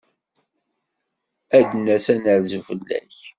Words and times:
Ad 1.57 1.65
d-nas 1.69 2.05
ad 2.13 2.19
nerzu 2.23 2.59
fell-ak. 2.67 3.13